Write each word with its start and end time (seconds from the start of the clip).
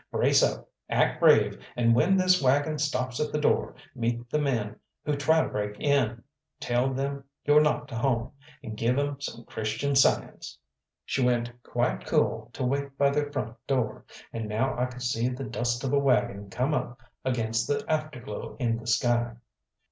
"Brace 0.09 0.41
up; 0.41 0.67
act 0.89 1.19
brave, 1.19 1.63
and 1.75 1.93
when 1.93 2.17
this 2.17 2.41
waggon 2.41 2.79
stops 2.79 3.19
at 3.19 3.31
the 3.31 3.37
door, 3.37 3.75
meet 3.93 4.31
the 4.31 4.39
men 4.39 4.75
who 5.05 5.15
try 5.15 5.43
to 5.43 5.47
break 5.47 5.79
in. 5.79 6.23
Tell 6.59 6.91
them 6.91 7.23
you're 7.45 7.61
not 7.61 7.87
to 7.89 7.95
home, 7.97 8.31
and 8.63 8.75
give 8.75 8.97
'em 8.97 9.21
some 9.21 9.43
Christian 9.45 9.95
Science." 9.95 10.57
She 11.05 11.21
went 11.23 11.51
quite 11.61 12.07
cool 12.07 12.49
to 12.53 12.63
wait 12.63 12.97
by 12.97 13.11
the 13.11 13.31
front 13.31 13.55
door, 13.67 14.03
and 14.33 14.49
now 14.49 14.75
I 14.75 14.85
could 14.87 15.03
see 15.03 15.29
the 15.29 15.43
dust 15.43 15.83
of 15.83 15.93
a 15.93 15.99
waggon 15.99 16.49
come 16.49 16.73
up 16.73 16.99
against 17.23 17.67
the 17.67 17.85
afterglow 17.87 18.55
in 18.57 18.77
the 18.77 18.87
sky. 18.87 19.35